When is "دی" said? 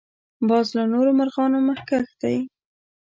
2.21-2.37